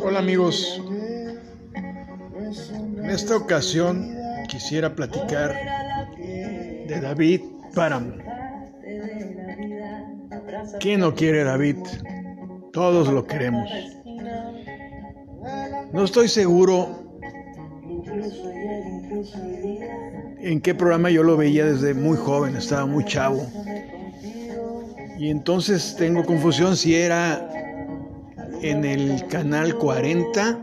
Hola 0.00 0.20
amigos, 0.20 0.80
en 2.96 3.10
esta 3.10 3.36
ocasión 3.36 4.16
quisiera 4.48 4.94
platicar 4.94 5.52
de 6.16 7.00
David 7.00 7.40
Páramo. 7.74 8.14
¿Quién 10.78 11.00
no 11.00 11.14
quiere 11.14 11.42
David? 11.42 11.78
Todos 12.72 13.08
lo 13.08 13.26
queremos. 13.26 13.68
No 15.92 16.04
estoy 16.04 16.28
seguro 16.28 17.02
en 20.40 20.60
qué 20.60 20.74
programa 20.76 21.10
yo 21.10 21.24
lo 21.24 21.36
veía 21.36 21.64
desde 21.64 21.92
muy 21.92 22.16
joven, 22.16 22.56
estaba 22.56 22.86
muy 22.86 23.04
chavo. 23.04 23.44
Y 25.18 25.28
entonces 25.28 25.96
tengo 25.98 26.24
confusión 26.24 26.76
si 26.76 26.94
era 26.94 27.48
en 28.62 28.84
el 28.84 29.26
canal 29.26 29.76
40 29.76 30.58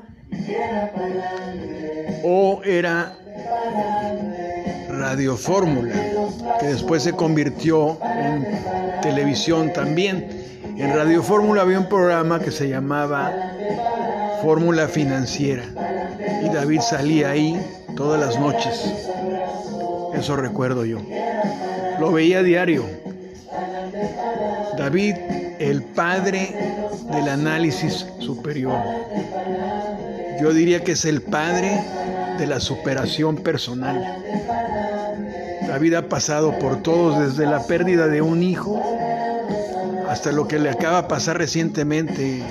o 2.24 2.62
era 2.64 3.14
Radio 4.90 5.36
Fórmula, 5.36 5.96
que 6.60 6.68
después 6.68 7.04
se 7.04 7.14
convirtió 7.14 7.98
en 8.04 8.46
televisión 9.02 9.74
también. 9.74 10.30
En 10.78 10.94
Radio 10.94 11.22
Fórmula 11.22 11.62
había 11.62 11.80
un 11.80 11.90
programa 11.90 12.40
que 12.40 12.52
se 12.52 12.70
llamaba 12.70 13.34
Fórmula 14.42 14.88
Financiera 14.88 15.64
y 16.44 16.50
David 16.50 16.80
salía 16.80 17.32
ahí 17.32 17.60
todas 17.96 18.20
las 18.20 18.40
noches. 18.40 18.94
Eso 20.14 20.36
recuerdo 20.38 20.86
yo. 20.86 21.00
Lo 22.00 22.12
veía 22.12 22.44
diario. 22.44 22.86
David, 24.78 25.16
el 25.60 25.84
padre 25.84 26.56
del 27.12 27.28
análisis 27.28 28.08
superior. 28.20 28.82
Yo 30.42 30.54
diría 30.54 30.84
que 30.84 30.94
es 30.94 31.04
el 31.04 31.22
padre 31.22 31.84
de 32.38 32.48
la 32.48 32.62
superación 32.62 33.36
personal. 33.36 34.24
David 35.68 35.96
ha 35.96 36.10
pasado 36.10 36.58
por 36.58 36.82
todos, 36.82 37.20
desde 37.20 37.46
la 37.46 37.68
pérdida 37.68 38.08
de 38.08 38.22
un 38.22 38.42
hijo 38.42 38.82
hasta 40.08 40.32
lo 40.32 40.48
que 40.48 40.58
le 40.58 40.70
acaba 40.70 41.04
de 41.04 41.08
pasar 41.10 41.38
recientemente. 41.38 42.42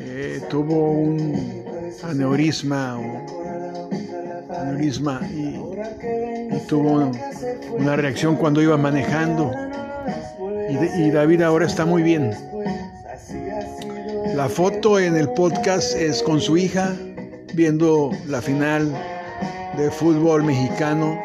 Eh, 0.00 0.42
tuvo 0.50 0.90
un 0.90 1.64
aneurisma, 2.02 2.98
aneurisma 4.50 5.20
y, 5.32 5.60
y 6.56 6.66
tuvo 6.66 7.12
una 7.78 7.96
reacción 7.96 8.34
cuando 8.36 8.60
iba 8.60 8.76
manejando 8.76 9.52
y, 10.68 11.10
David 11.10 11.42
ahora 11.42 11.66
está 11.66 11.86
muy 11.86 12.02
bien. 12.02 12.32
La 14.34 14.48
foto 14.48 14.98
en 14.98 15.16
el 15.16 15.30
podcast 15.30 15.94
es 15.96 16.22
con 16.22 16.40
su 16.40 16.56
hija 16.56 16.94
viendo 17.54 18.10
la 18.26 18.42
final 18.42 18.92
de 19.76 19.90
fútbol 19.90 20.44
mexicano 20.44 21.18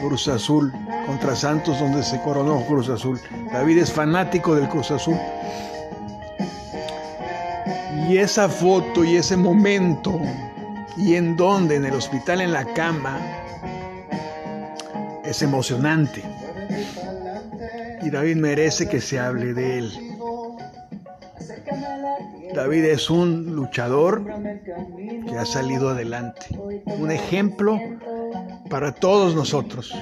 Cruz 0.00 0.28
Azul 0.28 0.72
contra 1.06 1.34
Santos 1.34 1.78
donde 1.80 2.02
se 2.02 2.20
coronó 2.22 2.64
Cruz 2.66 2.88
Azul. 2.88 3.20
David 3.52 3.78
es 3.78 3.92
fanático 3.92 4.54
del 4.54 4.68
Cruz 4.68 4.90
Azul. 4.90 5.18
Y 8.08 8.18
esa 8.18 8.48
foto 8.48 9.04
y 9.04 9.16
ese 9.16 9.36
momento 9.36 10.20
y 10.96 11.14
en 11.14 11.36
donde 11.36 11.76
en 11.76 11.84
el 11.84 11.94
hospital 11.94 12.40
en 12.40 12.52
la 12.52 12.64
cama 12.64 13.18
es 15.24 15.42
emocionante 15.42 16.22
y 18.02 18.10
David 18.10 18.36
merece 18.36 18.88
que 18.88 19.00
se 19.00 19.18
hable 19.18 19.54
de 19.54 19.78
él. 19.78 19.92
David 22.54 22.84
es 22.84 23.08
un 23.08 23.54
luchador 23.56 24.24
que 25.26 25.38
ha 25.38 25.46
salido 25.46 25.90
adelante, 25.90 26.46
un 26.98 27.10
ejemplo 27.10 27.80
para 28.68 28.92
todos 28.92 29.34
nosotros. 29.34 29.94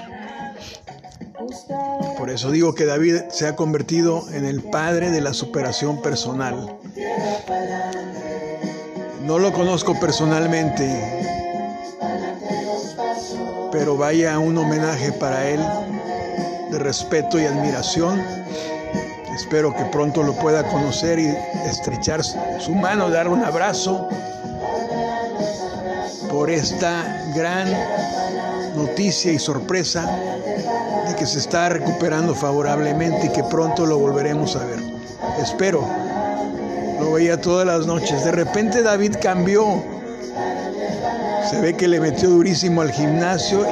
Por 2.16 2.30
eso 2.30 2.50
digo 2.50 2.74
que 2.74 2.86
David 2.86 3.16
se 3.30 3.46
ha 3.46 3.56
convertido 3.56 4.28
en 4.32 4.44
el 4.44 4.62
padre 4.62 5.10
de 5.10 5.20
la 5.20 5.32
superación 5.32 6.02
personal. 6.02 6.76
No 9.24 9.38
lo 9.38 9.52
conozco 9.52 9.98
personalmente, 10.00 10.88
pero 13.70 13.96
vaya 13.96 14.38
un 14.38 14.58
homenaje 14.58 15.12
para 15.12 15.48
él 15.48 15.60
de 16.70 16.78
respeto 16.78 17.38
y 17.38 17.46
admiración. 17.46 18.22
Espero 19.34 19.74
que 19.74 19.84
pronto 19.86 20.22
lo 20.22 20.34
pueda 20.34 20.62
conocer 20.68 21.18
y 21.18 21.26
estrechar 21.66 22.22
su 22.24 22.74
mano, 22.74 23.10
dar 23.10 23.28
un 23.28 23.42
abrazo 23.42 24.08
por 26.30 26.50
esta 26.50 27.24
gran 27.34 27.68
noticia 28.76 29.32
y 29.32 29.38
sorpresa 29.38 30.08
de 31.08 31.16
que 31.16 31.26
se 31.26 31.38
está 31.38 31.68
recuperando 31.68 32.34
favorablemente 32.34 33.26
y 33.26 33.30
que 33.30 33.42
pronto 33.44 33.86
lo 33.86 33.98
volveremos 33.98 34.56
a 34.56 34.64
ver. 34.64 34.80
Espero. 35.40 35.84
Lo 37.00 37.12
veía 37.12 37.40
todas 37.40 37.66
las 37.66 37.86
noches. 37.86 38.24
De 38.24 38.32
repente 38.32 38.82
David 38.82 39.16
cambió. 39.22 39.82
Se 41.48 41.60
ve 41.60 41.74
que 41.74 41.88
le 41.88 41.98
metió 41.98 42.28
durísimo 42.28 42.82
al 42.82 42.92
gimnasio 42.92 43.66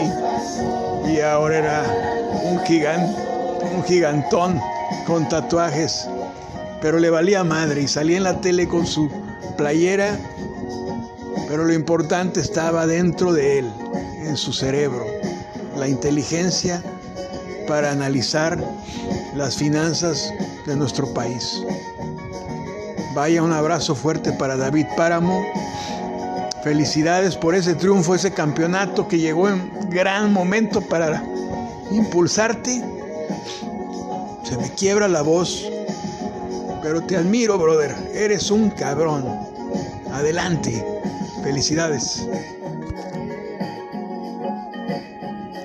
y, 1.06 1.10
y 1.10 1.20
ahora 1.20 1.58
era 1.58 2.17
un 2.44 2.60
gigante, 2.64 3.20
un 3.74 3.84
gigantón 3.84 4.60
con 5.06 5.28
tatuajes, 5.28 6.08
pero 6.80 6.98
le 6.98 7.10
valía 7.10 7.44
madre 7.44 7.82
y 7.82 7.88
salía 7.88 8.16
en 8.16 8.24
la 8.24 8.40
tele 8.40 8.68
con 8.68 8.86
su 8.86 9.10
playera, 9.56 10.18
pero 11.48 11.64
lo 11.64 11.72
importante 11.72 12.40
estaba 12.40 12.86
dentro 12.86 13.32
de 13.32 13.60
él, 13.60 13.72
en 14.24 14.36
su 14.36 14.52
cerebro, 14.52 15.06
la 15.76 15.88
inteligencia 15.88 16.82
para 17.66 17.90
analizar 17.90 18.58
las 19.34 19.56
finanzas 19.56 20.32
de 20.66 20.76
nuestro 20.76 21.12
país. 21.12 21.62
Vaya 23.14 23.42
un 23.42 23.52
abrazo 23.52 23.94
fuerte 23.94 24.32
para 24.32 24.56
David 24.56 24.86
Páramo. 24.96 25.44
Felicidades 26.62 27.36
por 27.36 27.54
ese 27.54 27.74
triunfo, 27.74 28.14
ese 28.14 28.32
campeonato 28.32 29.08
que 29.08 29.18
llegó 29.18 29.48
en 29.48 29.70
gran 29.90 30.32
momento 30.32 30.80
para 30.80 31.22
impulsarte. 31.90 32.82
Se 34.44 34.56
me 34.56 34.70
quiebra 34.74 35.08
la 35.08 35.22
voz, 35.22 35.64
pero 36.82 37.02
te 37.02 37.16
admiro, 37.16 37.58
brother. 37.58 37.94
Eres 38.14 38.50
un 38.50 38.70
cabrón. 38.70 39.24
Adelante. 40.12 40.84
Felicidades. 41.42 42.26